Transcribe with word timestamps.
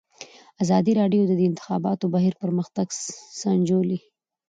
ازادي 0.63 0.91
راډیو 0.99 1.21
د 1.27 1.31
د 1.39 1.41
انتخاباتو 1.49 2.05
بهیر 2.15 2.33
پرمختګ 2.43 2.87
سنجولی. 3.41 3.99